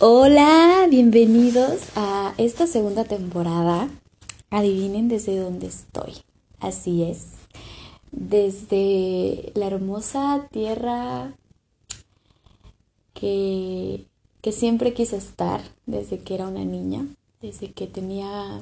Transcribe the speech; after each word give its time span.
Hola, 0.00 0.86
bienvenidos 0.88 1.80
a 1.96 2.32
esta 2.38 2.68
segunda 2.68 3.02
temporada. 3.02 3.88
Adivinen 4.48 5.08
desde 5.08 5.36
dónde 5.36 5.66
estoy. 5.66 6.12
Así 6.60 7.02
es, 7.02 7.30
desde 8.12 9.50
la 9.56 9.66
hermosa 9.66 10.46
tierra 10.52 11.34
que, 13.12 14.06
que 14.40 14.52
siempre 14.52 14.94
quise 14.94 15.16
estar 15.16 15.62
desde 15.86 16.20
que 16.20 16.36
era 16.36 16.46
una 16.46 16.64
niña, 16.64 17.04
desde 17.42 17.72
que 17.72 17.88
tenía 17.88 18.60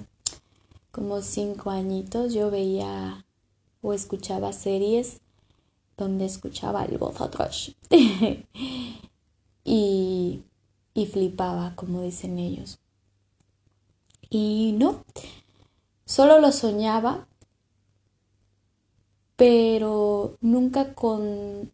como 0.90 1.20
cinco 1.20 1.68
añitos. 1.68 2.32
Yo 2.32 2.50
veía 2.50 3.26
o 3.82 3.92
escuchaba 3.92 4.54
series 4.54 5.20
donde 5.98 6.24
escuchaba 6.24 6.86
el 6.86 6.96
voz 6.96 7.14
y, 9.64 10.40
y 10.96 11.04
flipaba, 11.04 11.74
como 11.76 12.00
dicen 12.00 12.38
ellos. 12.38 12.78
Y 14.30 14.74
no, 14.78 15.04
solo 16.06 16.40
lo 16.40 16.50
soñaba, 16.52 17.28
pero 19.36 20.38
nunca 20.40 20.94
con, 20.94 21.70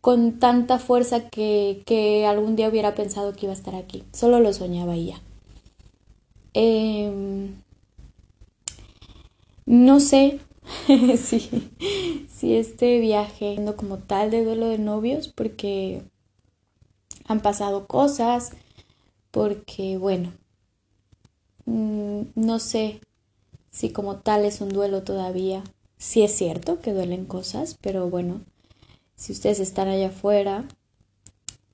con 0.00 0.38
tanta 0.38 0.78
fuerza 0.78 1.28
que, 1.28 1.82
que, 1.84 2.26
algún 2.26 2.56
día 2.56 2.70
hubiera 2.70 2.94
pensado 2.94 3.34
que 3.34 3.44
iba 3.44 3.52
a 3.52 3.56
estar 3.56 3.74
aquí. 3.74 4.04
Solo 4.12 4.40
lo 4.40 4.54
soñaba 4.54 4.96
y 4.96 5.08
ya. 5.08 5.20
Em, 6.54 7.62
no 9.66 10.00
sé 10.00 10.40
si, 11.18 11.70
si 12.30 12.56
este 12.56 13.00
viaje 13.00 13.62
como 13.76 13.98
tal 13.98 14.30
de 14.30 14.44
duelo 14.44 14.68
de 14.68 14.78
novios, 14.78 15.28
porque 15.28 16.04
han 17.26 17.40
pasado 17.40 17.86
cosas, 17.86 18.52
porque 19.30 19.98
bueno, 19.98 20.32
mm, 21.66 22.22
no 22.34 22.58
sé 22.58 23.00
si 23.70 23.90
como 23.90 24.16
tal 24.16 24.44
es 24.44 24.60
un 24.60 24.68
duelo 24.68 25.02
todavía. 25.02 25.64
Sí 25.98 26.22
es 26.22 26.32
cierto 26.36 26.80
que 26.80 26.92
duelen 26.92 27.24
cosas, 27.24 27.76
pero 27.80 28.10
bueno, 28.10 28.42
si 29.16 29.32
ustedes 29.32 29.60
están 29.60 29.88
allá 29.88 30.08
afuera 30.08 30.64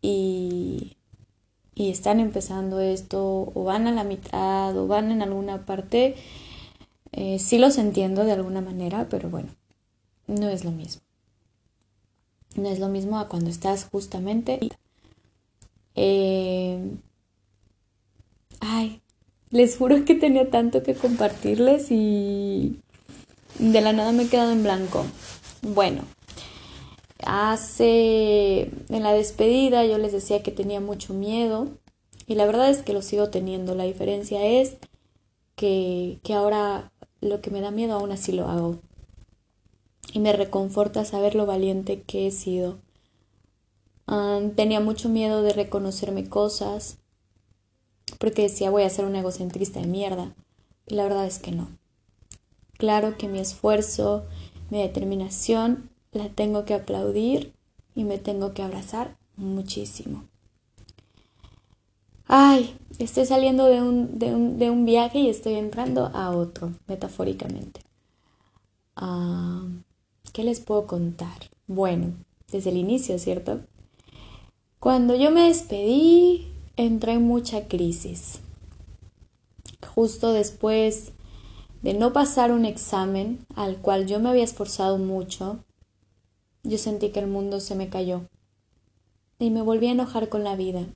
y, 0.02 0.96
y 1.74 1.90
están 1.90 2.20
empezando 2.20 2.80
esto 2.80 3.52
o 3.54 3.64
van 3.64 3.86
a 3.86 3.92
la 3.92 4.04
mitad 4.04 4.76
o 4.76 4.86
van 4.86 5.10
en 5.10 5.22
alguna 5.22 5.66
parte, 5.66 6.14
eh, 7.12 7.38
sí 7.38 7.58
los 7.58 7.78
entiendo 7.78 8.24
de 8.24 8.32
alguna 8.32 8.60
manera, 8.60 9.08
pero 9.08 9.30
bueno, 9.30 9.48
no 10.26 10.48
es 10.48 10.64
lo 10.64 10.70
mismo. 10.70 11.02
No 12.56 12.68
es 12.68 12.78
lo 12.78 12.88
mismo 12.88 13.18
a 13.18 13.28
cuando 13.28 13.50
estás 13.50 13.88
justamente... 13.90 14.58
Eh, 16.02 16.78
ay, 18.60 19.02
les 19.50 19.76
juro 19.76 20.06
que 20.06 20.14
tenía 20.14 20.48
tanto 20.48 20.82
que 20.82 20.94
compartirles 20.94 21.88
y 21.90 22.80
de 23.58 23.82
la 23.82 23.92
nada 23.92 24.10
me 24.12 24.22
he 24.22 24.28
quedado 24.28 24.52
en 24.52 24.62
blanco. 24.62 25.04
Bueno, 25.60 26.04
hace 27.22 28.70
en 28.88 29.02
la 29.02 29.12
despedida 29.12 29.84
yo 29.84 29.98
les 29.98 30.12
decía 30.12 30.42
que 30.42 30.50
tenía 30.50 30.80
mucho 30.80 31.12
miedo 31.12 31.68
y 32.26 32.34
la 32.34 32.46
verdad 32.46 32.70
es 32.70 32.78
que 32.78 32.94
lo 32.94 33.02
sigo 33.02 33.28
teniendo. 33.28 33.74
La 33.74 33.84
diferencia 33.84 34.46
es 34.46 34.78
que, 35.54 36.18
que 36.22 36.32
ahora 36.32 36.92
lo 37.20 37.42
que 37.42 37.50
me 37.50 37.60
da 37.60 37.70
miedo 37.70 37.92
aún 37.92 38.10
así 38.10 38.32
lo 38.32 38.48
hago. 38.48 38.78
Y 40.14 40.20
me 40.20 40.32
reconforta 40.32 41.04
saber 41.04 41.34
lo 41.34 41.44
valiente 41.44 42.00
que 42.00 42.26
he 42.26 42.30
sido 42.30 42.78
tenía 44.56 44.80
mucho 44.80 45.08
miedo 45.08 45.42
de 45.42 45.52
reconocerme 45.52 46.28
cosas, 46.28 46.98
porque 48.18 48.42
decía 48.42 48.70
voy 48.70 48.82
a 48.82 48.90
ser 48.90 49.04
un 49.04 49.16
egocentrista 49.16 49.80
de 49.80 49.86
mierda. 49.86 50.34
Y 50.86 50.94
la 50.94 51.04
verdad 51.04 51.26
es 51.26 51.38
que 51.38 51.52
no. 51.52 51.68
Claro 52.76 53.16
que 53.16 53.28
mi 53.28 53.38
esfuerzo, 53.38 54.24
mi 54.70 54.82
determinación, 54.82 55.90
la 56.12 56.28
tengo 56.28 56.64
que 56.64 56.74
aplaudir 56.74 57.52
y 57.94 58.04
me 58.04 58.18
tengo 58.18 58.52
que 58.52 58.62
abrazar 58.62 59.16
muchísimo. 59.36 60.24
Ay, 62.26 62.76
estoy 62.98 63.26
saliendo 63.26 63.66
de 63.66 63.82
un, 63.82 64.18
de 64.18 64.34
un, 64.34 64.58
de 64.58 64.70
un 64.70 64.84
viaje 64.84 65.18
y 65.18 65.28
estoy 65.28 65.54
entrando 65.54 66.06
a 66.14 66.30
otro, 66.30 66.72
metafóricamente. 66.86 67.80
¿Qué 70.32 70.44
les 70.44 70.60
puedo 70.60 70.86
contar? 70.86 71.50
Bueno, 71.66 72.12
desde 72.50 72.70
el 72.70 72.76
inicio, 72.76 73.18
¿cierto? 73.18 73.60
Cuando 74.80 75.14
yo 75.14 75.30
me 75.30 75.42
despedí, 75.42 76.48
entré 76.78 77.12
en 77.12 77.22
mucha 77.24 77.68
crisis. 77.68 78.40
Justo 79.94 80.32
después 80.32 81.12
de 81.82 81.92
no 81.92 82.14
pasar 82.14 82.50
un 82.50 82.64
examen 82.64 83.44
al 83.54 83.76
cual 83.76 84.06
yo 84.06 84.20
me 84.20 84.30
había 84.30 84.42
esforzado 84.42 84.96
mucho, 84.96 85.58
yo 86.62 86.78
sentí 86.78 87.10
que 87.10 87.20
el 87.20 87.26
mundo 87.26 87.60
se 87.60 87.74
me 87.74 87.90
cayó. 87.90 88.22
Y 89.38 89.50
me 89.50 89.60
volví 89.60 89.86
a 89.88 89.92
enojar 89.92 90.30
con 90.30 90.44
la 90.44 90.56
vida. 90.56 90.86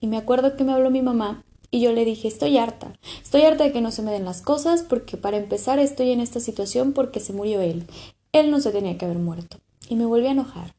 Y 0.00 0.06
me 0.06 0.18
acuerdo 0.18 0.54
que 0.54 0.64
me 0.64 0.74
habló 0.74 0.90
mi 0.90 1.00
mamá 1.00 1.42
y 1.70 1.80
yo 1.80 1.92
le 1.92 2.04
dije, 2.04 2.28
estoy 2.28 2.58
harta, 2.58 2.92
estoy 3.22 3.40
harta 3.44 3.64
de 3.64 3.72
que 3.72 3.80
no 3.80 3.90
se 3.90 4.02
me 4.02 4.12
den 4.12 4.26
las 4.26 4.42
cosas 4.42 4.82
porque 4.82 5.16
para 5.16 5.38
empezar 5.38 5.78
estoy 5.78 6.10
en 6.10 6.20
esta 6.20 6.40
situación 6.40 6.92
porque 6.92 7.20
se 7.20 7.32
murió 7.32 7.62
él. 7.62 7.86
Él 8.32 8.50
no 8.50 8.60
se 8.60 8.70
tenía 8.70 8.98
que 8.98 9.06
haber 9.06 9.18
muerto. 9.18 9.56
Y 9.88 9.96
me 9.96 10.04
volví 10.04 10.26
a 10.26 10.32
enojar. 10.32 10.74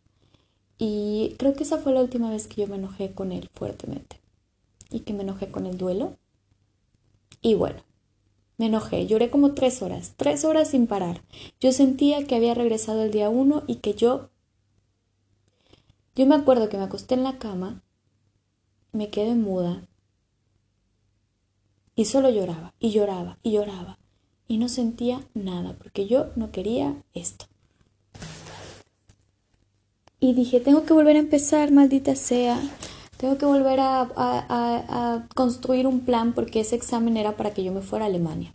Y 0.84 1.36
creo 1.38 1.54
que 1.54 1.62
esa 1.62 1.78
fue 1.78 1.94
la 1.94 2.02
última 2.02 2.32
vez 2.32 2.48
que 2.48 2.62
yo 2.62 2.68
me 2.68 2.78
enojé 2.78 3.14
con 3.14 3.32
él 3.32 3.52
fuertemente. 3.54 4.20
Y 4.90 5.02
que 5.02 5.14
me 5.14 5.22
enojé 5.22 5.52
con 5.52 5.68
el 5.68 5.78
duelo. 5.78 6.18
Y 7.40 7.54
bueno, 7.54 7.84
me 8.58 8.66
enojé, 8.66 9.06
lloré 9.06 9.30
como 9.30 9.54
tres 9.54 9.84
horas, 9.84 10.16
tres 10.18 10.44
horas 10.44 10.70
sin 10.70 10.88
parar. 10.88 11.22
Yo 11.60 11.72
sentía 11.72 12.26
que 12.26 12.34
había 12.34 12.56
regresado 12.56 13.04
el 13.04 13.12
día 13.12 13.30
uno 13.30 13.62
y 13.68 13.76
que 13.76 13.94
yo... 13.94 14.32
Yo 16.16 16.26
me 16.26 16.34
acuerdo 16.34 16.68
que 16.68 16.78
me 16.78 16.84
acosté 16.84 17.14
en 17.14 17.26
la 17.26 17.38
cama, 17.38 17.84
me 18.92 19.12
quedé 19.12 19.36
muda 19.36 19.88
y 21.96 22.06
solo 22.06 22.32
lloraba 22.32 22.74
y 22.80 22.90
lloraba 22.90 23.38
y 23.44 23.52
lloraba 23.52 24.00
y 24.48 24.58
no 24.58 24.68
sentía 24.68 25.30
nada 25.36 25.74
porque 25.78 26.08
yo 26.08 26.32
no 26.36 26.52
quería 26.52 27.04
esto. 27.14 27.51
Y 30.24 30.34
dije, 30.36 30.60
tengo 30.60 30.86
que 30.86 30.94
volver 30.94 31.16
a 31.16 31.20
empezar, 31.20 31.72
maldita 31.72 32.16
sea. 32.16 32.62
Tengo 33.18 33.40
que 33.40 33.46
volver 33.48 33.80
a, 33.82 35.28
construir 35.34 35.88
un 35.88 36.02
plan 36.02 36.34
porque 36.34 36.60
ese 36.60 36.76
examen 36.76 37.18
era 37.18 37.36
para 37.36 37.56
que 37.56 37.64
yo 37.64 37.72
me 37.72 37.82
fuera 37.82 38.06
a 38.06 38.08
Alemania. 38.08 38.54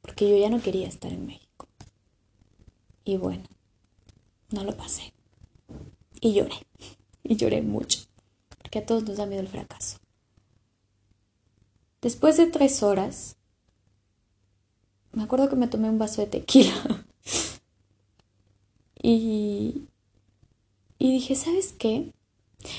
Porque 0.00 0.30
yo 0.30 0.36
ya 0.36 0.48
no 0.48 0.62
quería 0.62 0.86
estar 0.86 1.12
en 1.12 1.26
México. 1.26 1.66
Y 3.04 3.16
bueno, 3.16 3.42
no 4.52 4.62
lo 4.62 4.76
pasé. 4.76 5.12
Y 6.20 6.32
lloré. 6.32 6.54
Y 7.24 7.36
lloré 7.36 7.62
mucho. 7.62 8.00
Porque 8.58 8.80
a 8.80 8.86
todos 8.86 9.04
nos 9.04 9.16
da 9.16 9.26
miedo 9.26 9.42
el 9.42 9.48
fracaso. 9.48 9.98
Después 12.00 12.36
de 12.36 12.46
tres 12.46 12.82
horas, 12.82 13.36
me 15.12 15.22
acuerdo 15.22 15.48
que 15.48 15.56
me 15.56 15.68
tomé 15.68 15.88
un 15.88 15.98
vaso 15.98 16.20
de 16.20 16.26
tequila. 16.26 17.04
y, 19.02 19.86
y 21.02 21.10
dije, 21.10 21.34
¿sabes 21.34 21.74
qué? 21.76 22.14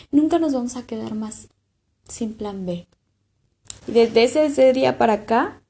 Nunca 0.09 0.39
nos 0.39 0.53
vamos 0.53 0.77
a 0.77 0.87
quedar 0.87 1.13
más 1.13 1.49
sin 2.07 2.35
plan 2.35 2.65
B. 2.65 2.87
Y 3.85 3.91
desde 3.91 4.23
ese, 4.23 4.71
día 4.71 4.97
para 4.97 5.11
acá, 5.11 5.61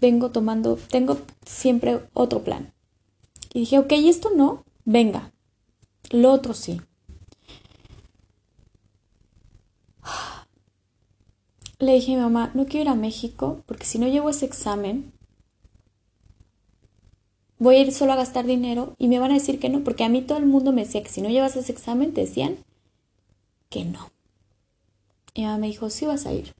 vengo 0.00 0.30
tomando, 0.30 0.76
tengo 0.76 1.18
siempre 1.44 2.06
otro 2.12 2.44
plan. 2.44 2.72
Y 3.52 3.58
dije, 3.60 3.80
ok, 3.80 3.92
esto 4.04 4.30
no, 4.36 4.64
venga, 4.84 5.32
lo 6.10 6.30
otro 6.30 6.54
sí. 6.54 6.80
Le 11.80 11.94
dije 11.94 12.12
a 12.12 12.18
mi 12.18 12.22
mamá, 12.22 12.52
no 12.54 12.66
quiero 12.66 12.82
ir 12.82 12.88
a 12.90 12.94
México 12.94 13.64
porque 13.66 13.84
si 13.84 13.98
no 13.98 14.06
llevo 14.06 14.30
ese 14.30 14.46
examen, 14.46 15.12
voy 17.62 17.76
a 17.76 17.80
ir 17.82 17.92
solo 17.92 18.12
a 18.12 18.16
gastar 18.16 18.44
dinero 18.44 18.96
y 18.98 19.06
me 19.06 19.20
van 19.20 19.30
a 19.30 19.34
decir 19.34 19.60
que 19.60 19.68
no, 19.68 19.84
porque 19.84 20.02
a 20.02 20.08
mí 20.08 20.20
todo 20.20 20.38
el 20.38 20.46
mundo 20.46 20.72
me 20.72 20.82
decía 20.82 21.02
que 21.04 21.08
si 21.08 21.22
no 21.22 21.28
llevas 21.28 21.54
ese 21.54 21.70
examen 21.70 22.12
te 22.12 22.22
decían 22.22 22.56
que 23.70 23.84
no. 23.84 24.10
Y 25.32 25.46
me 25.46 25.68
dijo, 25.68 25.88
sí 25.88 26.04
vas 26.04 26.26
a 26.26 26.32
ir 26.32 26.54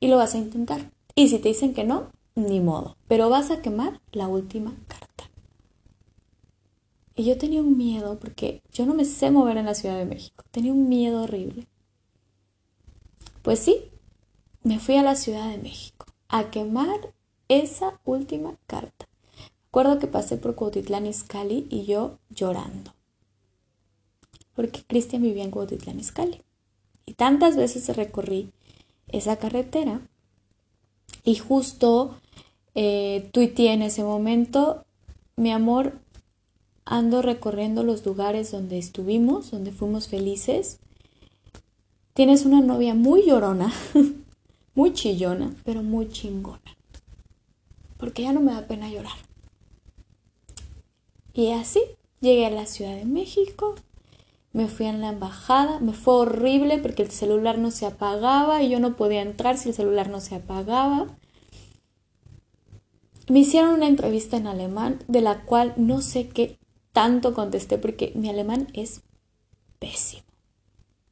y 0.00 0.08
lo 0.08 0.16
vas 0.16 0.34
a 0.34 0.38
intentar. 0.38 0.90
Y 1.14 1.28
si 1.28 1.38
te 1.38 1.50
dicen 1.50 1.74
que 1.74 1.84
no, 1.84 2.10
ni 2.34 2.60
modo, 2.60 2.96
pero 3.08 3.28
vas 3.28 3.50
a 3.50 3.60
quemar 3.60 4.00
la 4.12 4.26
última 4.26 4.74
carta. 4.88 5.28
Y 7.14 7.24
yo 7.24 7.36
tenía 7.36 7.60
un 7.60 7.76
miedo 7.76 8.18
porque 8.18 8.62
yo 8.72 8.86
no 8.86 8.94
me 8.94 9.04
sé 9.04 9.30
mover 9.30 9.58
en 9.58 9.66
la 9.66 9.74
Ciudad 9.74 9.98
de 9.98 10.06
México, 10.06 10.46
tenía 10.50 10.72
un 10.72 10.88
miedo 10.88 11.24
horrible. 11.24 11.66
Pues 13.42 13.58
sí, 13.58 13.90
me 14.62 14.78
fui 14.78 14.96
a 14.96 15.02
la 15.02 15.14
Ciudad 15.14 15.50
de 15.50 15.58
México 15.58 16.06
a 16.28 16.50
quemar 16.50 17.12
esa 17.48 18.00
última 18.06 18.54
carta. 18.66 19.09
Recuerdo 19.70 20.00
que 20.00 20.08
pasé 20.08 20.36
por 20.36 20.56
Cuautitlán 20.56 21.06
Izcalli 21.06 21.68
y 21.70 21.84
yo 21.84 22.18
llorando. 22.28 22.92
Porque 24.56 24.82
Cristian 24.84 25.22
vivía 25.22 25.44
en 25.44 25.52
Cuautitlán 25.52 26.00
Izcalli. 26.00 26.42
Y 27.06 27.14
tantas 27.14 27.56
veces 27.56 27.96
recorrí 27.96 28.50
esa 29.06 29.36
carretera 29.36 30.00
y 31.22 31.36
justo 31.36 32.18
eh, 32.74 33.30
tuiteé 33.32 33.72
en 33.74 33.82
ese 33.82 34.02
momento, 34.02 34.84
mi 35.36 35.52
amor, 35.52 36.00
ando 36.84 37.22
recorriendo 37.22 37.84
los 37.84 38.04
lugares 38.04 38.50
donde 38.50 38.76
estuvimos, 38.76 39.52
donde 39.52 39.70
fuimos 39.70 40.08
felices. 40.08 40.80
Tienes 42.14 42.44
una 42.44 42.60
novia 42.60 42.96
muy 42.96 43.24
llorona, 43.24 43.72
muy 44.74 44.92
chillona, 44.94 45.54
pero 45.64 45.84
muy 45.84 46.08
chingona. 46.08 46.76
Porque 47.98 48.22
ya 48.22 48.32
no 48.32 48.40
me 48.40 48.52
da 48.52 48.66
pena 48.66 48.90
llorar. 48.90 49.29
Y 51.32 51.52
así 51.52 51.80
llegué 52.20 52.46
a 52.46 52.50
la 52.50 52.66
Ciudad 52.66 52.96
de 52.96 53.04
México, 53.04 53.74
me 54.52 54.66
fui 54.66 54.86
a 54.86 54.92
la 54.92 55.10
embajada, 55.10 55.78
me 55.78 55.92
fue 55.92 56.14
horrible 56.14 56.78
porque 56.78 57.02
el 57.02 57.10
celular 57.10 57.58
no 57.58 57.70
se 57.70 57.86
apagaba 57.86 58.62
y 58.62 58.70
yo 58.70 58.80
no 58.80 58.96
podía 58.96 59.22
entrar 59.22 59.56
si 59.56 59.68
el 59.68 59.74
celular 59.74 60.10
no 60.10 60.20
se 60.20 60.34
apagaba. 60.34 61.06
Me 63.28 63.40
hicieron 63.40 63.74
una 63.74 63.86
entrevista 63.86 64.36
en 64.36 64.48
alemán 64.48 64.98
de 65.06 65.20
la 65.20 65.44
cual 65.44 65.72
no 65.76 66.02
sé 66.02 66.28
qué 66.28 66.58
tanto 66.92 67.32
contesté 67.32 67.78
porque 67.78 68.12
mi 68.16 68.28
alemán 68.28 68.66
es 68.72 69.02
pésimo. 69.78 70.24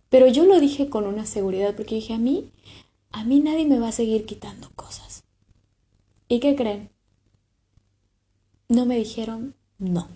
Pero 0.08 0.26
yo 0.26 0.44
lo 0.44 0.58
dije 0.58 0.88
con 0.88 1.06
una 1.06 1.26
seguridad 1.26 1.76
porque 1.76 1.94
dije 1.94 2.14
a 2.14 2.18
mí, 2.18 2.50
a 3.12 3.22
mí 3.22 3.38
nadie 3.38 3.66
me 3.66 3.78
va 3.78 3.88
a 3.88 3.92
seguir 3.92 4.26
quitando 4.26 4.70
cosas. 4.74 5.22
¿Y 6.26 6.40
qué 6.40 6.56
creen? 6.56 6.90
No 8.68 8.84
me 8.84 8.96
dijeron 8.96 9.54
no. 9.78 10.08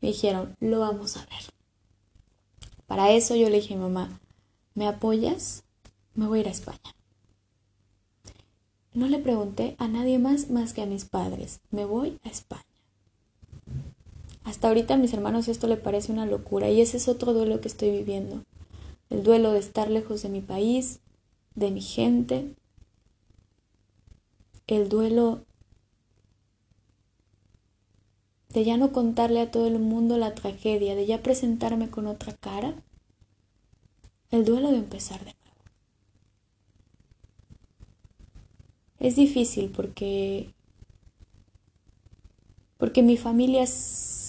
Me 0.00 0.08
dijeron, 0.08 0.56
lo 0.60 0.80
vamos 0.80 1.16
a 1.16 1.20
ver. 1.20 1.54
Para 2.86 3.12
eso 3.12 3.34
yo 3.36 3.48
le 3.48 3.56
dije 3.56 3.76
mamá, 3.76 4.20
¿me 4.74 4.86
apoyas? 4.86 5.64
Me 6.14 6.26
voy 6.26 6.38
a 6.38 6.42
ir 6.42 6.48
a 6.48 6.52
España. 6.52 6.94
No 8.92 9.08
le 9.08 9.18
pregunté 9.18 9.74
a 9.78 9.88
nadie 9.88 10.18
más 10.18 10.50
más 10.50 10.72
que 10.72 10.82
a 10.82 10.86
mis 10.86 11.04
padres, 11.04 11.60
me 11.70 11.84
voy 11.84 12.18
a 12.24 12.28
España. 12.28 12.62
Hasta 14.44 14.68
ahorita 14.68 14.94
a 14.94 14.98
mis 14.98 15.12
hermanos 15.14 15.48
esto 15.48 15.66
le 15.66 15.76
parece 15.76 16.12
una 16.12 16.26
locura 16.26 16.70
y 16.70 16.80
ese 16.80 16.98
es 16.98 17.08
otro 17.08 17.32
duelo 17.32 17.60
que 17.60 17.68
estoy 17.68 17.90
viviendo. 17.90 18.44
El 19.10 19.22
duelo 19.22 19.52
de 19.52 19.58
estar 19.58 19.90
lejos 19.90 20.22
de 20.22 20.28
mi 20.28 20.42
país, 20.42 21.00
de 21.54 21.70
mi 21.70 21.80
gente. 21.80 22.54
El 24.66 24.88
duelo 24.88 25.44
de 28.54 28.64
ya 28.64 28.76
no 28.76 28.92
contarle 28.92 29.40
a 29.40 29.50
todo 29.50 29.66
el 29.66 29.80
mundo 29.80 30.16
la 30.16 30.34
tragedia, 30.34 30.94
de 30.94 31.06
ya 31.06 31.22
presentarme 31.22 31.90
con 31.90 32.06
otra 32.06 32.32
cara, 32.34 32.74
el 34.30 34.44
duelo 34.44 34.70
de 34.70 34.78
empezar 34.78 35.18
de 35.18 35.34
nuevo. 35.34 35.40
Es 39.00 39.16
difícil 39.16 39.70
porque 39.70 40.54
porque 42.78 43.02
mi 43.02 43.16
familia 43.16 43.64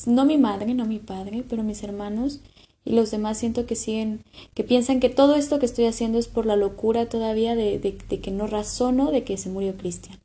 no 0.08 0.26
mi 0.26 0.38
madre, 0.38 0.74
no 0.74 0.86
mi 0.86 1.00
padre, 1.00 1.44
pero 1.48 1.64
mis 1.64 1.84
hermanos 1.84 2.42
y 2.84 2.94
los 2.94 3.12
demás 3.12 3.38
siento 3.38 3.66
que 3.66 3.76
siguen, 3.76 4.24
que 4.54 4.64
piensan 4.64 5.00
que 5.00 5.10
todo 5.10 5.36
esto 5.36 5.60
que 5.60 5.66
estoy 5.66 5.86
haciendo 5.86 6.18
es 6.18 6.28
por 6.28 6.46
la 6.46 6.56
locura 6.56 7.10
todavía 7.10 7.56
de, 7.56 7.80
de, 7.80 7.98
de 8.10 8.22
que 8.22 8.32
no 8.32 8.48
razono 8.48 9.12
de 9.12 9.24
que 9.24 9.38
se 9.38 9.50
murió 9.50 9.76
Cristian. 9.78 10.20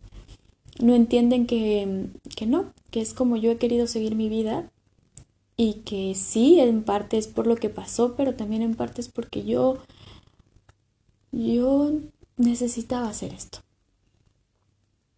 No 0.79 0.95
entienden 0.95 1.47
que, 1.47 2.09
que 2.37 2.47
no, 2.47 2.73
que 2.91 3.01
es 3.01 3.15
como 3.15 3.37
yo 3.37 3.51
he 3.51 3.59
querido 3.59 3.87
seguir 3.87 4.15
mi 4.15 4.29
vida 4.29 4.71
y 5.57 5.75
que 5.85 6.15
sí, 6.15 6.59
en 6.61 6.83
parte 6.83 7.19
es 7.19 7.29
por 7.29 7.47
lo 7.47 7.57
que 7.57 7.69
pasó, 7.69 8.15
pero 8.17 8.35
también 8.35 8.63
en 8.63 8.75
parte 8.75 9.01
es 9.01 9.09
porque 9.09 9.45
yo, 9.45 9.79
yo 11.33 11.93
necesitaba 12.37 13.09
hacer 13.09 13.35
esto. 13.35 13.59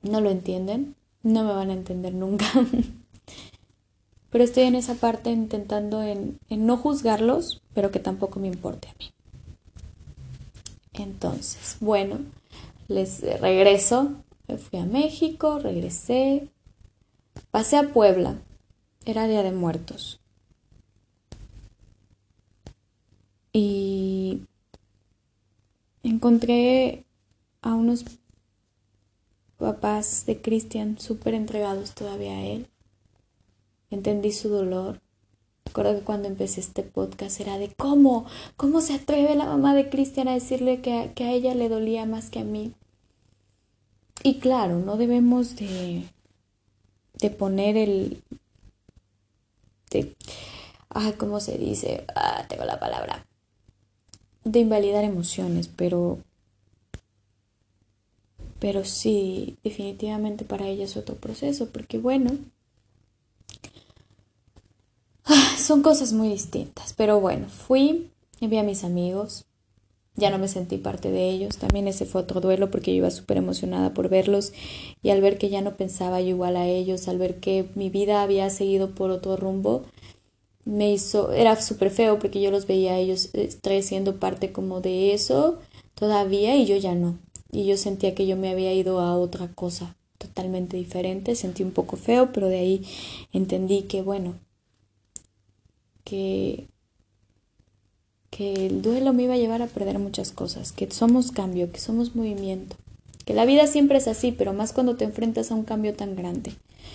No 0.02 0.20
lo 0.20 0.30
entienden, 0.30 0.96
no 1.22 1.44
me 1.44 1.52
van 1.52 1.70
a 1.70 1.74
entender 1.74 2.12
nunca. 2.14 2.46
pero 4.30 4.44
estoy 4.44 4.64
en 4.64 4.74
esa 4.74 4.94
parte 4.94 5.30
intentando 5.30 6.02
en, 6.02 6.40
no 6.48 6.76
juzgarlos, 6.76 7.62
pero 7.74 7.90
que 7.90 8.00
tampoco 8.00 8.40
me 8.40 8.48
importe 8.48 8.88
a 8.88 8.94
mí. 8.98 9.12
Entonces, 10.94 11.76
bueno, 11.80 12.18
les 12.88 13.20
regreso. 13.40 14.12
Fui 14.48 14.80
a 14.80 14.84
México, 14.84 15.58
regresé, 15.58 16.48
Pasé 17.50 17.76
a 17.76 17.92
Puebla. 17.92 18.36
Era 19.04 19.26
Día 19.26 19.42
de 19.42 19.52
Muertos. 19.52 20.20
Y 23.52 24.42
encontré 26.02 27.04
a 27.60 27.74
unos 27.74 28.04
papás 29.58 30.24
de 30.26 30.40
Cristian 30.40 30.98
súper 30.98 31.34
entregados 31.34 31.94
todavía 31.94 32.32
a 32.32 32.44
él. 32.44 32.68
Entendí 33.90 34.32
su 34.32 34.48
dolor. 34.48 35.00
Recuerdo 35.66 35.94
que 35.98 36.04
cuando 36.04 36.28
empecé 36.28 36.60
este 36.60 36.82
podcast 36.82 37.40
era 37.40 37.58
de 37.58 37.72
cómo, 37.74 38.26
cómo 38.56 38.80
se 38.80 38.94
atreve 38.94 39.34
la 39.34 39.46
mamá 39.46 39.74
de 39.74 39.88
Cristian 39.88 40.28
a 40.28 40.34
decirle 40.34 40.80
que, 40.80 41.12
que 41.14 41.24
a 41.24 41.32
ella 41.32 41.54
le 41.54 41.68
dolía 41.68 42.06
más 42.06 42.30
que 42.30 42.40
a 42.40 42.44
mí. 42.44 42.72
Y 44.22 44.38
claro, 44.38 44.78
no 44.78 44.96
debemos 44.96 45.56
de, 45.56 46.04
de 47.22 47.30
poner 47.30 47.76
el... 47.76 48.22
De, 49.90 50.16
ah, 50.90 51.12
¿cómo 51.16 51.40
se 51.40 51.56
dice? 51.56 52.04
Ah, 52.14 52.44
tengo 52.48 52.64
la 52.64 52.80
palabra. 52.80 53.24
De 54.44 54.58
invalidar 54.58 55.04
emociones, 55.04 55.68
pero... 55.68 56.18
Pero 58.58 58.84
sí, 58.84 59.56
definitivamente 59.64 60.44
para 60.44 60.66
ella 60.66 60.84
es 60.84 60.96
otro 60.96 61.16
proceso, 61.16 61.70
porque 61.70 61.98
bueno, 61.98 62.30
ah, 65.24 65.56
son 65.58 65.82
cosas 65.82 66.12
muy 66.12 66.28
distintas. 66.28 66.92
Pero 66.92 67.20
bueno, 67.20 67.48
fui, 67.48 68.10
envié 68.40 68.60
a 68.60 68.64
mis 68.64 68.84
amigos, 68.84 69.46
ya 70.14 70.30
no 70.30 70.38
me 70.38 70.48
sentí 70.48 70.78
parte 70.78 71.10
de 71.10 71.30
ellos. 71.30 71.56
También 71.58 71.88
ese 71.88 72.06
fue 72.06 72.22
otro 72.22 72.40
duelo 72.40 72.70
porque 72.70 72.92
yo 72.92 72.98
iba 72.98 73.10
súper 73.10 73.38
emocionada 73.38 73.94
por 73.94 74.08
verlos 74.08 74.52
y 75.02 75.10
al 75.10 75.20
ver 75.20 75.38
que 75.38 75.48
ya 75.48 75.60
no 75.62 75.76
pensaba 75.76 76.20
yo 76.20 76.28
igual 76.28 76.56
a 76.56 76.66
ellos, 76.66 77.08
al 77.08 77.18
ver 77.18 77.40
que 77.40 77.66
mi 77.74 77.90
vida 77.90 78.22
había 78.22 78.50
seguido 78.50 78.94
por 78.94 79.10
otro 79.10 79.36
rumbo, 79.36 79.84
me 80.64 80.92
hizo, 80.92 81.32
era 81.32 81.60
súper 81.60 81.90
feo 81.90 82.18
porque 82.18 82.40
yo 82.40 82.50
los 82.50 82.66
veía 82.66 82.92
a 82.92 82.98
ellos 82.98 83.30
eh, 83.34 83.82
siendo 83.82 84.18
parte 84.18 84.52
como 84.52 84.80
de 84.80 85.12
eso 85.14 85.58
todavía 85.94 86.56
y 86.56 86.66
yo 86.66 86.76
ya 86.76 86.94
no. 86.94 87.18
Y 87.50 87.66
yo 87.66 87.76
sentía 87.76 88.14
que 88.14 88.26
yo 88.26 88.36
me 88.36 88.50
había 88.50 88.72
ido 88.72 89.00
a 89.00 89.16
otra 89.16 89.48
cosa 89.48 89.96
totalmente 90.18 90.76
diferente, 90.76 91.34
sentí 91.34 91.62
un 91.64 91.72
poco 91.72 91.96
feo, 91.96 92.32
pero 92.32 92.48
de 92.48 92.58
ahí 92.58 92.86
entendí 93.32 93.82
que 93.82 94.02
bueno, 94.02 94.34
que 96.04 96.68
que 98.32 98.66
el 98.66 98.80
duelo 98.80 99.12
me 99.12 99.24
iba 99.24 99.34
a 99.34 99.36
llevar 99.36 99.60
a 99.60 99.66
perder 99.66 99.98
muchas 99.98 100.32
cosas, 100.32 100.72
que 100.72 100.90
somos 100.90 101.32
cambio, 101.32 101.70
que 101.70 101.78
somos 101.78 102.16
movimiento, 102.16 102.76
que 103.26 103.34
la 103.34 103.44
vida 103.44 103.66
siempre 103.66 103.98
es 103.98 104.08
así, 104.08 104.32
pero 104.32 104.54
más 104.54 104.72
cuando 104.72 104.96
te 104.96 105.04
enfrentas 105.04 105.50
a 105.50 105.54
un 105.54 105.64
cambio 105.64 105.92
tan 105.92 106.16
grande. 106.16 106.54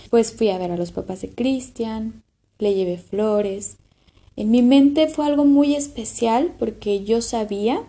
Pues 0.09 0.33
fui 0.33 0.49
a 0.49 0.57
ver 0.57 0.71
a 0.71 0.77
los 0.77 0.91
papás 0.91 1.21
de 1.21 1.29
Cristian, 1.29 2.23
le 2.57 2.73
llevé 2.73 2.97
flores. 2.97 3.77
En 4.35 4.49
mi 4.49 4.63
mente 4.63 5.07
fue 5.07 5.27
algo 5.27 5.45
muy 5.45 5.75
especial 5.75 6.55
porque 6.57 7.03
yo 7.03 7.21
sabía 7.21 7.83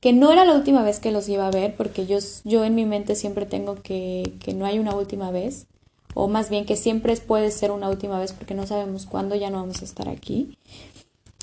que 0.00 0.12
no 0.12 0.32
era 0.32 0.44
la 0.44 0.56
última 0.56 0.82
vez 0.82 0.98
que 0.98 1.12
los 1.12 1.28
iba 1.28 1.46
a 1.46 1.52
ver, 1.52 1.76
porque 1.76 2.04
yo, 2.04 2.18
yo 2.44 2.64
en 2.64 2.74
mi 2.74 2.84
mente 2.84 3.14
siempre 3.14 3.46
tengo 3.46 3.76
que, 3.76 4.32
que 4.40 4.54
no 4.54 4.66
hay 4.66 4.80
una 4.80 4.96
última 4.96 5.30
vez, 5.30 5.68
o 6.14 6.26
más 6.26 6.50
bien 6.50 6.66
que 6.66 6.76
siempre 6.76 7.16
puede 7.16 7.50
ser 7.52 7.70
una 7.70 7.88
última 7.88 8.18
vez 8.18 8.32
porque 8.32 8.54
no 8.54 8.66
sabemos 8.66 9.06
cuándo 9.06 9.36
ya 9.36 9.50
no 9.50 9.58
vamos 9.58 9.82
a 9.82 9.84
estar 9.84 10.08
aquí. 10.08 10.56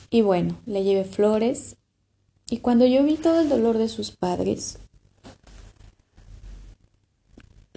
Y 0.09 0.21
bueno, 0.21 0.57
le 0.65 0.83
llevé 0.83 1.03
flores. 1.03 1.75
Y 2.49 2.57
cuando 2.57 2.85
yo 2.85 3.03
vi 3.03 3.15
todo 3.15 3.41
el 3.41 3.49
dolor 3.49 3.77
de 3.77 3.89
sus 3.89 4.11
padres, 4.11 4.79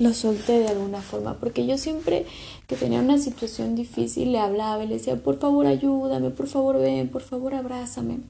lo 0.01 0.15
solté 0.15 0.61
de 0.61 0.69
alguna 0.69 1.03
forma, 1.03 1.39
porque 1.39 1.67
yo 1.67 1.77
siempre 1.77 2.25
que 2.67 2.77
tenía 2.77 3.01
una 3.01 3.19
situación 3.19 3.75
difícil 3.75 4.33
le 4.33 4.39
hablaba 4.39 4.83
y 4.83 4.87
le 4.87 4.95
decía, 4.95 5.23
por 5.23 5.39
favor 5.39 5.67
ayúdame, 5.67 6.31
por 6.31 6.47
favor 6.47 6.79
ven, 6.79 7.09
por 7.09 7.23
favor 7.23 7.55
abrázame. 7.55 8.21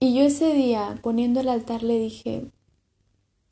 Y 0.00 0.14
yo 0.14 0.22
ese 0.22 0.54
día, 0.54 0.98
poniendo 1.02 1.40
el 1.40 1.48
altar, 1.48 1.82
le 1.82 1.98
dije, 1.98 2.46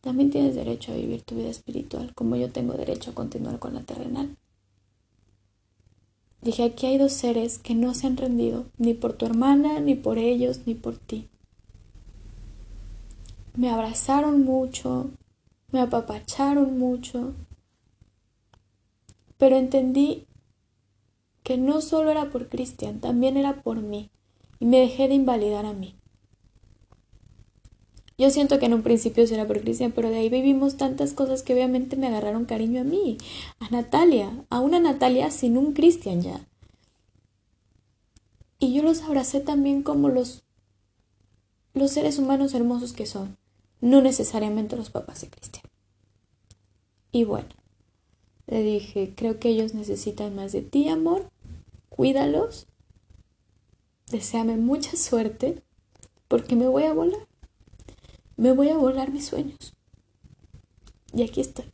también 0.01 0.31
tienes 0.31 0.55
derecho 0.55 0.91
a 0.91 0.97
vivir 0.97 1.23
tu 1.23 1.37
vida 1.37 1.51
espiritual, 1.51 2.15
como 2.15 2.35
yo 2.35 2.51
tengo 2.51 2.73
derecho 2.73 3.11
a 3.11 3.15
continuar 3.15 3.59
con 3.59 3.75
la 3.75 3.83
terrenal. 3.83 4.37
Dije, 6.43 6.65
aquí 6.65 6.87
hay 6.87 6.97
dos 6.97 7.13
seres 7.13 7.59
que 7.59 7.75
no 7.75 7.93
se 7.93 8.07
han 8.07 8.17
rendido, 8.17 8.65
ni 8.79 8.95
por 8.95 9.13
tu 9.13 9.27
hermana, 9.27 9.79
ni 9.81 9.95
por 9.95 10.17
ellos, 10.17 10.61
ni 10.67 10.75
por 10.75 10.97
ti. 10.97 11.29
Me 13.55 13.71
abrazaron 13.71 14.45
mucho, 14.45 15.11
me 15.71 15.81
apapacharon 15.81 16.79
mucho, 16.79 17.35
pero 19.37 19.57
entendí 19.57 20.27
que 21.43 21.59
no 21.59 21.83
solo 21.83 22.11
era 22.11 22.31
por 22.31 22.49
Cristian, 22.49 23.01
también 23.01 23.37
era 23.37 23.63
por 23.63 23.83
mí, 23.83 24.11
y 24.61 24.65
me 24.65 24.81
dejé 24.81 25.09
de 25.09 25.15
invalidar 25.15 25.67
a 25.67 25.75
mí. 25.75 26.00
Yo 28.21 28.29
siento 28.29 28.59
que 28.59 28.67
en 28.67 28.75
un 28.75 28.83
principio 28.83 29.25
era 29.25 29.47
por 29.47 29.63
Cristian, 29.63 29.93
pero 29.93 30.11
de 30.11 30.17
ahí 30.17 30.29
vivimos 30.29 30.77
tantas 30.77 31.15
cosas 31.15 31.43
que 31.43 31.55
obviamente 31.55 31.97
me 31.97 32.07
agarraron 32.07 32.45
cariño 32.45 32.83
a 32.83 32.85
mí, 32.85 33.17
a 33.61 33.71
Natalia, 33.71 34.45
a 34.51 34.61
una 34.61 34.79
Natalia 34.79 35.31
sin 35.31 35.57
un 35.57 35.73
Cristian 35.73 36.21
ya. 36.21 36.47
Y 38.59 38.75
yo 38.75 38.83
los 38.83 39.01
abracé 39.01 39.41
también 39.41 39.83
como 39.83 40.11
los, 40.11 40.43
los 41.73 41.93
seres 41.93 42.19
humanos 42.19 42.53
hermosos 42.53 42.93
que 42.93 43.07
son, 43.07 43.39
no 43.81 44.03
necesariamente 44.03 44.77
los 44.77 44.91
papás 44.91 45.23
de 45.23 45.31
Cristian. 45.31 45.65
Y 47.13 47.25
bueno, 47.25 47.49
le 48.49 48.63
dije, 48.63 49.15
creo 49.17 49.41
que 49.41 49.49
ellos 49.49 49.73
necesitan 49.73 50.35
más 50.35 50.53
de 50.53 50.61
ti, 50.61 50.91
amor, 50.91 51.31
cuídalos, 51.89 52.67
deseame 54.09 54.59
mucha 54.59 54.95
suerte, 54.99 55.63
porque 56.29 56.55
me 56.55 56.69
voy 56.69 56.83
a 56.83 56.93
volar 56.93 57.30
me 58.41 58.53
voy 58.53 58.71
a 58.71 58.77
volar 58.79 59.13
mis 59.13 59.27
sueños. 59.27 59.75
Y 61.13 61.23
aquí 61.23 61.43
estoy. 61.43 61.67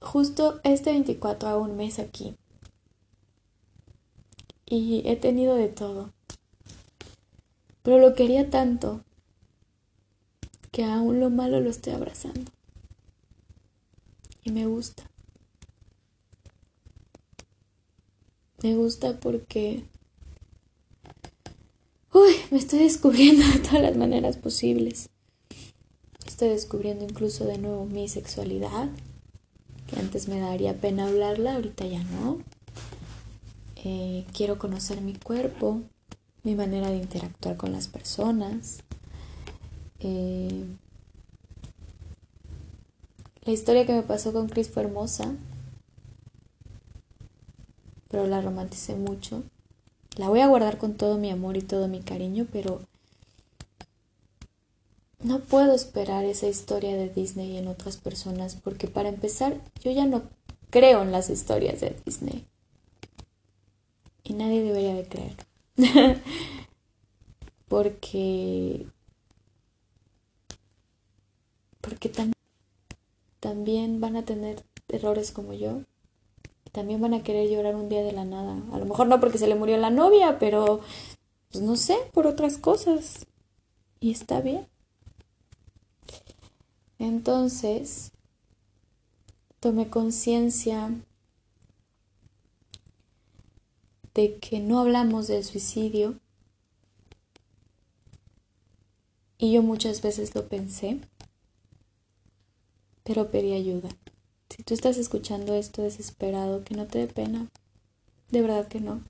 Justo 0.00 0.58
este 0.64 0.90
24 0.92 1.50
a 1.50 1.58
un 1.58 1.76
mes 1.76 1.98
aquí. 1.98 2.34
Y 4.64 5.02
he 5.04 5.16
tenido 5.16 5.54
de 5.54 5.68
todo. 5.68 6.14
Pero 7.82 7.98
lo 7.98 8.14
quería 8.14 8.48
tanto 8.48 9.04
que 10.72 10.84
aún 10.84 11.20
lo 11.20 11.28
malo 11.28 11.60
lo 11.60 11.68
estoy 11.68 11.92
abrazando. 11.92 12.50
Y 14.42 14.52
me 14.52 14.64
gusta. 14.64 15.10
Me 18.62 18.74
gusta 18.76 19.20
porque 19.20 19.84
Uy, 22.12 22.34
me 22.50 22.58
estoy 22.58 22.80
descubriendo 22.80 23.46
de 23.46 23.60
todas 23.60 23.82
las 23.82 23.96
maneras 23.96 24.36
posibles. 24.36 25.10
Estoy 26.26 26.48
descubriendo 26.48 27.04
incluso 27.04 27.44
de 27.44 27.56
nuevo 27.56 27.86
mi 27.86 28.08
sexualidad, 28.08 28.88
que 29.86 30.00
antes 30.00 30.26
me 30.26 30.40
daría 30.40 30.74
pena 30.74 31.06
hablarla, 31.06 31.54
ahorita 31.54 31.86
ya 31.86 32.02
no. 32.02 32.38
Eh, 33.76 34.24
quiero 34.32 34.58
conocer 34.58 35.00
mi 35.02 35.14
cuerpo, 35.14 35.82
mi 36.42 36.56
manera 36.56 36.90
de 36.90 36.96
interactuar 36.96 37.56
con 37.56 37.70
las 37.70 37.86
personas. 37.86 38.80
Eh, 40.00 40.64
la 43.42 43.52
historia 43.52 43.86
que 43.86 43.92
me 43.92 44.02
pasó 44.02 44.32
con 44.32 44.48
Chris 44.48 44.68
fue 44.68 44.82
hermosa, 44.82 45.36
pero 48.08 48.26
la 48.26 48.40
romanticé 48.40 48.96
mucho. 48.96 49.44
La 50.20 50.28
voy 50.28 50.40
a 50.40 50.48
guardar 50.48 50.76
con 50.76 50.98
todo 50.98 51.16
mi 51.16 51.30
amor 51.30 51.56
y 51.56 51.62
todo 51.62 51.88
mi 51.88 52.00
cariño, 52.00 52.46
pero 52.52 52.82
no 55.22 55.40
puedo 55.40 55.74
esperar 55.74 56.26
esa 56.26 56.46
historia 56.46 56.94
de 56.94 57.08
Disney 57.08 57.56
en 57.56 57.68
otras 57.68 57.96
personas 57.96 58.54
porque 58.54 58.86
para 58.86 59.08
empezar 59.08 59.58
yo 59.82 59.90
ya 59.90 60.04
no 60.04 60.24
creo 60.68 61.00
en 61.00 61.10
las 61.10 61.30
historias 61.30 61.80
de 61.80 61.96
Disney. 62.04 62.44
Y 64.22 64.34
nadie 64.34 64.62
debería 64.62 64.94
de 64.94 65.08
creer. 65.08 65.36
porque 67.68 68.86
porque 71.80 72.12
también 73.40 74.02
van 74.02 74.16
a 74.16 74.26
tener 74.26 74.62
errores 74.88 75.32
como 75.32 75.54
yo 75.54 75.80
también 76.72 77.00
van 77.00 77.14
a 77.14 77.22
querer 77.22 77.48
llorar 77.48 77.74
un 77.74 77.88
día 77.88 78.02
de 78.02 78.12
la 78.12 78.24
nada. 78.24 78.56
A 78.72 78.78
lo 78.78 78.86
mejor 78.86 79.06
no 79.06 79.20
porque 79.20 79.38
se 79.38 79.46
le 79.46 79.54
murió 79.54 79.76
la 79.76 79.90
novia, 79.90 80.38
pero 80.38 80.80
pues 81.50 81.64
no 81.64 81.76
sé, 81.76 81.96
por 82.12 82.26
otras 82.26 82.58
cosas. 82.58 83.26
Y 83.98 84.12
está 84.12 84.40
bien. 84.40 84.66
Entonces, 86.98 88.12
tomé 89.58 89.88
conciencia 89.88 90.90
de 94.14 94.38
que 94.38 94.60
no 94.60 94.80
hablamos 94.80 95.26
del 95.26 95.44
suicidio. 95.44 96.18
Y 99.38 99.52
yo 99.52 99.62
muchas 99.62 100.02
veces 100.02 100.34
lo 100.34 100.48
pensé, 100.48 101.00
pero 103.02 103.30
pedí 103.30 103.54
ayuda. 103.54 103.88
Si 104.50 104.64
tú 104.64 104.74
estás 104.74 104.98
escuchando 104.98 105.54
esto 105.54 105.82
desesperado, 105.82 106.64
que 106.64 106.74
no 106.74 106.86
te 106.86 106.98
dé 106.98 107.06
pena. 107.06 107.46
De 108.30 108.42
verdad 108.42 108.66
que 108.66 108.80
no. 108.80 109.00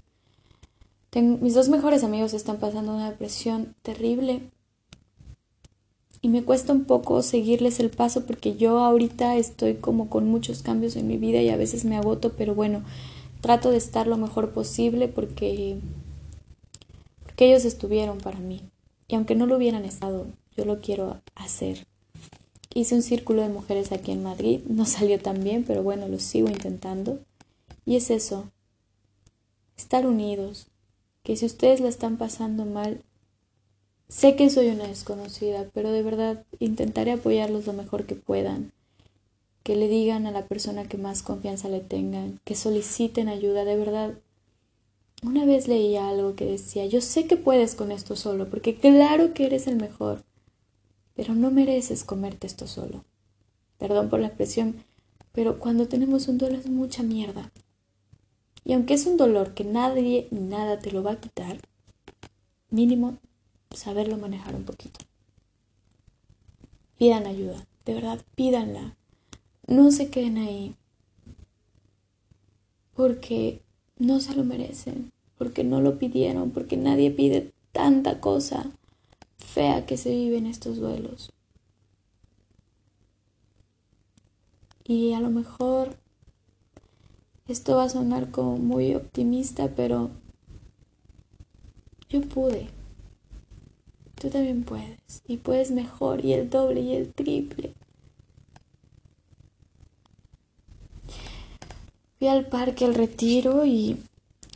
mis 1.15 1.55
dos 1.55 1.69
mejores 1.69 2.05
amigos 2.05 2.35
están 2.35 2.59
pasando 2.59 2.95
una 2.95 3.11
depresión 3.11 3.75
terrible. 3.83 4.43
Y 6.23 6.29
me 6.29 6.45
cuesta 6.45 6.75
un 6.75 6.85
poco 6.85 7.23
seguirles 7.23 7.81
el 7.81 7.89
paso 7.89 8.27
porque 8.27 8.57
yo 8.57 8.81
ahorita 8.81 9.37
estoy 9.37 9.77
como 9.77 10.11
con 10.11 10.29
muchos 10.29 10.63
cambios 10.63 10.95
en 10.97 11.09
mi 11.09 11.17
vida 11.17 11.41
y 11.41 11.49
a 11.49 11.57
veces 11.57 11.87
me 11.87 11.97
agoto, 11.97 12.35
pero 12.37 12.55
bueno, 12.55 12.83
trato 13.41 13.71
de 13.71 13.79
estar 13.79 14.07
lo 14.07 14.19
mejor 14.19 14.53
posible 14.53 15.09
porque, 15.09 15.79
porque 17.25 17.47
ellos 17.47 17.65
estuvieron 17.65 18.19
para 18.19 18.39
mí. 18.39 18.61
Y 19.09 19.15
aunque 19.15 19.35
no 19.35 19.47
lo 19.47 19.57
hubieran 19.57 19.87
estado, 19.87 20.27
yo 20.55 20.67
lo 20.67 20.83
quiero 20.83 21.23
hacer. 21.35 21.87
Hice 22.73 22.95
un 22.95 23.03
círculo 23.03 23.43
de 23.43 23.49
mujeres 23.49 23.91
aquí 23.91 24.13
en 24.13 24.23
Madrid, 24.23 24.61
no 24.69 24.85
salió 24.87 25.19
tan 25.19 25.43
bien, 25.43 25.65
pero 25.65 25.83
bueno, 25.83 26.07
lo 26.07 26.21
sigo 26.21 26.49
intentando. 26.49 27.19
Y 27.85 27.97
es 27.97 28.11
eso, 28.11 28.51
estar 29.77 30.07
unidos, 30.07 30.69
que 31.25 31.37
si 31.37 31.47
ustedes 31.47 31.81
la 31.81 31.89
están 31.89 32.17
pasando 32.17 32.65
mal, 32.65 33.03
sé 34.09 34.37
que 34.37 34.51
soy 34.51 34.69
una 34.69 34.87
desconocida, 34.87 35.67
pero 35.75 35.91
de 35.91 36.03
verdad 36.03 36.45
intentaré 36.61 37.13
apoyarlos 37.13 37.67
lo 37.67 37.73
mejor 37.73 38.07
que 38.07 38.15
puedan, 38.15 38.73
que 39.65 39.75
le 39.75 39.89
digan 39.89 40.27
a 40.27 40.31
la 40.31 40.47
persona 40.47 40.85
que 40.85 40.97
más 40.97 41.23
confianza 41.23 41.69
le 41.69 41.81
tengan, 41.81 42.39
que 42.45 42.55
soliciten 42.55 43.29
ayuda, 43.29 43.65
de 43.65 43.77
verdad. 43.77 44.15
Una 45.23 45.45
vez 45.45 45.67
leí 45.67 45.97
algo 45.97 46.37
que 46.37 46.47
decía, 46.47 46.87
yo 46.87 47.01
sé 47.01 47.27
que 47.27 47.37
puedes 47.37 47.75
con 47.75 47.91
esto 47.91 48.15
solo, 48.15 48.49
porque 48.49 48.77
claro 48.77 49.35
que 49.35 49.47
eres 49.47 49.67
el 49.67 49.77
mejor, 49.77 50.23
pero 51.15 51.35
no 51.35 51.51
mereces 51.51 52.05
comerte 52.05 52.47
esto 52.47 52.67
solo. 52.67 53.05
Perdón 53.79 54.09
por 54.09 54.21
la 54.21 54.29
expresión, 54.29 54.85
pero 55.33 55.59
cuando 55.59 55.89
tenemos 55.89 56.29
un 56.29 56.39
dolor 56.39 56.59
es 56.59 56.67
mucha 56.67 57.03
mierda. 57.03 57.51
Y 58.65 58.75
aunque 58.75 58.95
es 58.95 59.07
un 59.07 59.17
dolor 59.17 59.55
que 59.55 59.65
nadie 59.65 60.29
ni 60.31 60.41
nada 60.41 60.79
te 60.79 60.93
lo 60.93 61.03
va 61.03 61.13
a 61.13 61.21
quitar, 61.21 61.59
mínimo 62.71 63.19
saberlo 63.75 64.17
manejar 64.19 64.55
un 64.55 64.65
poquito. 64.65 65.01
Pidan 66.99 67.27
ayuda, 67.27 67.67
de 67.85 67.95
verdad, 67.95 68.21
pídanla. 68.35 68.97
No 69.67 69.91
se 69.91 70.11
queden 70.11 70.37
ahí 70.39 70.75
porque 72.95 73.63
no 73.99 74.21
se 74.21 74.35
lo 74.35 74.45
merecen, 74.45 75.11
porque 75.39 75.65
no 75.65 75.81
lo 75.81 75.99
pidieron, 75.99 76.51
porque 76.51 76.77
nadie 76.77 77.11
pide 77.11 77.53
tanta 77.73 78.21
cosa 78.21 78.71
fea 79.45 79.87
que 79.87 79.97
se 79.97 80.11
vive 80.11 80.39
en 80.39 80.47
estos 80.47 80.79
duelos. 80.79 81.33
Y 84.85 85.13
a 85.13 85.21
lo 85.21 85.31
mejor 85.31 85.97
esto 87.47 87.77
va 87.77 87.85
a 87.85 87.89
sonar 87.89 88.31
como 88.31 88.59
muy 88.59 88.95
optimista, 88.95 89.69
pero 89.75 90.11
yo 92.09 92.21
pude. 92.23 92.69
Tú 94.21 94.29
también 94.31 94.65
puedes. 94.65 95.23
Y 95.27 95.39
puedes 95.39 95.71
mejor 95.71 96.25
y 96.25 96.33
el 96.33 96.51
doble 96.51 96.81
y 96.81 96.95
el 96.95 97.13
triple. 97.13 97.75
Fui 102.19 102.29
al 102.29 102.47
parque 102.47 102.85
al 102.85 102.95
retiro 102.95 103.65
y 103.65 103.97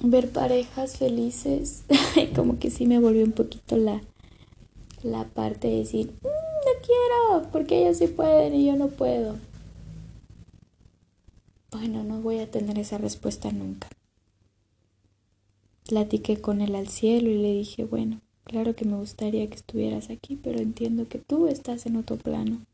ver 0.03 0.31
parejas 0.31 0.99
felices, 0.99 1.85
como 2.35 2.59
que 2.59 2.71
sí 2.71 2.87
me 2.87 2.99
volvió 2.99 3.25
un 3.25 3.33
poquito 3.33 3.77
la, 3.77 4.03
la 5.05 5.25
parte 5.25 5.69
de 5.69 5.77
decir, 5.77 6.13
mm, 6.23 6.27
no 6.27 6.73
quiero, 6.83 7.51
porque 7.53 7.83
ellos 7.83 7.99
sí 7.99 8.07
pueden 8.09 8.55
y 8.55 8.67
yo 8.67 8.75
no 8.75 8.89
puedo. 8.89 9.37
Bueno, 11.71 12.03
no 12.03 12.21
voy 12.21 12.39
a 12.39 12.51
tener 12.51 12.79
esa 12.79 12.99
respuesta 12.99 13.53
nunca. 13.53 13.89
Platiqué 15.87 16.41
con 16.41 16.63
él 16.63 16.75
al 16.75 16.89
cielo 16.89 17.29
y 17.29 17.37
le 17.37 17.53
dije, 17.53 17.85
bueno, 17.85 18.23
claro 18.45 18.75
que 18.75 18.87
me 18.87 18.97
gustaría 18.97 19.47
que 19.47 19.57
estuvieras 19.57 20.09
aquí, 20.09 20.37
pero 20.37 20.59
entiendo 20.59 21.07
que 21.09 21.19
tú 21.19 21.47
estás 21.49 21.85
en 21.85 21.97
otro 21.97 22.17
plano. 22.17 22.65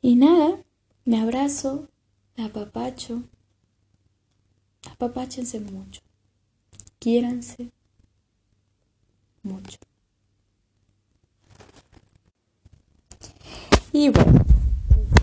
Y 0.00 0.14
nada, 0.14 0.62
me 1.04 1.20
abrazo, 1.20 1.88
me 2.36 2.44
apapacho. 2.44 3.22
Apapáchense 4.88 5.58
mucho. 5.58 6.00
Quiéranse 7.00 7.70
mucho. 9.42 9.78
Y 13.92 14.08
bueno, 14.08 14.44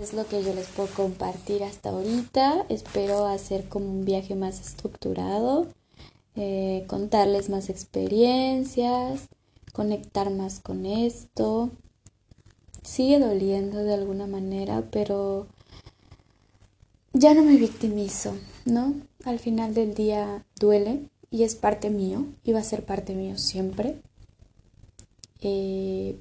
es 0.01 0.13
lo 0.13 0.27
que 0.27 0.43
yo 0.43 0.53
les 0.53 0.67
puedo 0.67 0.89
compartir 0.89 1.63
hasta 1.63 1.89
ahorita. 1.89 2.65
Espero 2.69 3.25
hacer 3.25 3.67
como 3.67 3.89
un 3.89 4.05
viaje 4.05 4.35
más 4.35 4.59
estructurado. 4.61 5.67
eh, 6.35 6.85
contarles 6.87 7.49
más 7.49 7.69
experiencias, 7.69 9.27
conectar 9.73 10.29
más 10.29 10.59
con 10.59 10.85
esto. 10.85 11.69
Sigue 12.83 13.19
doliendo 13.19 13.79
de 13.79 13.93
alguna 13.93 14.25
manera, 14.27 14.83
pero 14.91 15.47
ya 17.13 17.33
no 17.33 17.43
me 17.43 17.57
victimizo, 17.57 18.35
¿no? 18.65 18.93
Al 19.25 19.39
final 19.39 19.73
del 19.73 19.95
día 19.95 20.45
duele 20.59 21.09
y 21.29 21.43
es 21.43 21.55
parte 21.55 21.89
mío 21.89 22.25
y 22.43 22.53
va 22.53 22.59
a 22.59 22.63
ser 22.63 22.85
parte 22.85 23.15
mío 23.15 23.37
siempre. 23.37 24.01
Eh, 25.41 26.19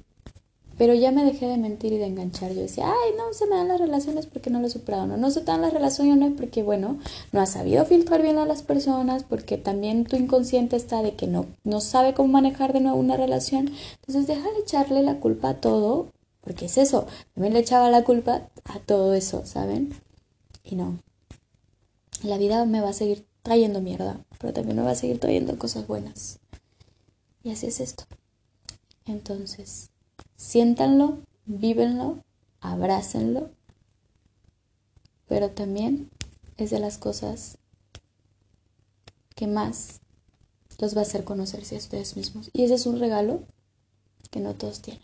pero 0.79 0.93
ya 0.93 1.11
me 1.11 1.25
dejé 1.25 1.45
de 1.45 1.57
mentir 1.57 1.91
y 1.91 1.97
de 1.97 2.05
enganchar. 2.05 2.53
Yo 2.53 2.61
decía, 2.61 2.85
ay, 2.87 3.11
no 3.17 3.33
se 3.33 3.45
me 3.47 3.57
dan 3.57 3.67
las 3.67 3.81
relaciones 3.81 4.27
porque 4.27 4.49
no 4.49 4.61
lo 4.61 4.67
he 4.67 4.69
superado. 4.69 5.07
No, 5.07 5.17
no 5.17 5.29
se 5.29 5.41
te 5.41 5.47
dan 5.47 5.59
las 5.59 5.73
relaciones 5.73 6.31
porque, 6.37 6.63
bueno, 6.63 6.97
no 7.33 7.41
has 7.41 7.51
sabido 7.51 7.83
filtrar 7.83 8.21
bien 8.21 8.37
a 8.37 8.45
las 8.45 8.63
personas, 8.63 9.25
porque 9.25 9.57
también 9.57 10.05
tu 10.05 10.15
inconsciente 10.15 10.77
está 10.77 11.01
de 11.01 11.17
que 11.17 11.27
no, 11.27 11.47
no 11.65 11.81
sabe 11.81 12.13
cómo 12.13 12.29
manejar 12.29 12.71
de 12.71 12.79
nuevo 12.79 12.97
una 12.97 13.17
relación. 13.17 13.71
Entonces, 13.99 14.25
deja 14.25 14.49
de 14.53 14.59
echarle 14.61 15.03
la 15.03 15.19
culpa 15.19 15.49
a 15.49 15.59
todo, 15.59 16.07
porque 16.39 16.67
es 16.67 16.77
eso. 16.77 17.07
También 17.33 17.55
le 17.55 17.59
echaba 17.59 17.89
la 17.89 18.05
culpa 18.05 18.47
a 18.63 18.79
todo 18.79 19.13
eso, 19.15 19.45
¿saben? 19.45 19.93
Y 20.63 20.77
no. 20.77 20.97
La 22.23 22.37
vida 22.37 22.63
me 22.63 22.79
va 22.79 22.91
a 22.91 22.93
seguir 22.93 23.25
trayendo 23.43 23.81
mierda, 23.81 24.23
pero 24.39 24.53
también 24.53 24.77
me 24.77 24.83
va 24.83 24.91
a 24.91 24.95
seguir 24.95 25.19
trayendo 25.19 25.59
cosas 25.59 25.87
buenas. 25.87 26.39
Y 27.43 27.51
así 27.51 27.67
es 27.67 27.81
esto. 27.81 28.05
Entonces, 29.05 29.89
siéntanlo, 30.39 31.19
vívenlo, 31.45 32.23
abrácenlo, 32.61 33.49
pero 35.27 35.51
también 35.51 36.09
es 36.55 36.69
de 36.69 36.79
las 36.79 36.97
cosas 36.97 37.57
que 39.35 39.47
más 39.47 39.99
los 40.79 40.95
va 40.95 41.01
a 41.01 41.03
hacer 41.03 41.25
conocerse 41.25 41.75
a 41.75 41.79
ustedes 41.79 42.15
mismos. 42.15 42.49
Y 42.53 42.63
ese 42.63 42.75
es 42.75 42.85
un 42.85 42.99
regalo 42.99 43.41
que 44.31 44.39
no 44.39 44.55
todos 44.55 44.81
tienen. 44.81 45.03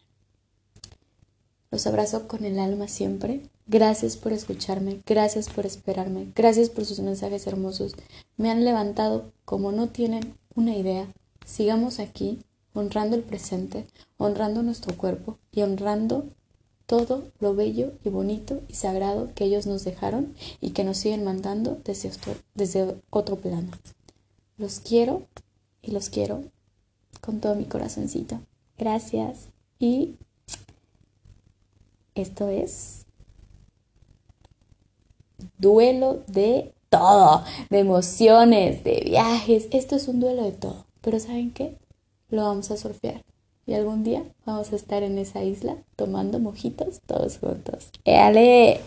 Los 1.70 1.86
abrazo 1.86 2.30
con 2.30 2.46
el 2.46 2.58
alma 2.58 2.88
siempre. 2.88 3.50
Gracias 3.68 4.16
por 4.16 4.32
escucharme, 4.32 5.02
gracias 5.06 5.50
por 5.50 5.66
esperarme, 5.66 6.32
gracias 6.34 6.70
por 6.70 6.86
sus 6.86 7.00
mensajes 7.00 7.46
hermosos. 7.46 7.94
Me 8.38 8.52
han 8.52 8.64
levantado 8.64 9.34
como 9.44 9.74
no 9.74 9.90
tienen 9.90 10.38
una 10.56 10.78
idea. 10.78 11.12
Sigamos 11.46 12.00
aquí, 12.00 12.40
honrando 12.76 13.16
el 13.16 13.24
presente, 13.24 13.88
honrando 14.18 14.62
nuestro 14.62 14.96
cuerpo 14.96 15.40
y 15.52 15.64
honrando 15.64 16.28
todo 16.86 17.24
lo 17.40 17.56
bello 17.56 17.94
y 18.04 18.10
bonito 18.10 18.62
y 18.68 18.76
sagrado 18.76 19.30
que 19.34 19.46
ellos 19.46 19.66
nos 19.66 19.84
dejaron 19.84 20.36
y 20.62 20.72
que 20.72 20.84
nos 20.84 20.98
siguen 20.98 21.24
mandando 21.24 21.82
desde 21.84 22.12
otro, 23.10 23.38
plano. 23.38 23.72
Los 24.58 24.80
quiero 24.80 25.24
y 25.82 25.92
los 25.92 26.10
quiero 26.10 26.44
con 27.22 27.40
todo 27.40 27.56
mi 27.56 27.66
corazoncito. 27.66 28.40
Gracias 28.78 29.48
y 29.80 30.16
esto 32.14 32.50
es 32.50 33.06
duelo 35.58 36.22
de 36.28 36.74
todo, 36.90 37.44
de 37.70 37.80
emociones, 37.80 38.84
de 38.84 39.02
viajes. 39.06 39.68
Esto 39.72 39.96
es 39.96 40.08
un 40.08 40.20
duelo 40.20 40.44
de 40.44 40.52
todo. 40.52 40.86
Pero 41.02 41.20
¿saben 41.20 41.52
qué? 41.52 41.78
Lo 42.30 42.44
vamos 42.44 42.72
a 42.72 42.78
surfear. 42.78 43.24
Y 43.68 43.74
algún 43.74 44.04
día 44.04 44.24
vamos 44.46 44.72
a 44.72 44.76
estar 44.76 45.02
en 45.02 45.18
esa 45.18 45.44
isla 45.44 45.78
tomando 45.96 46.40
mojitos 46.40 47.02
todos 47.08 47.40
juntos. 47.40 47.90
¡Éale! 48.04 48.80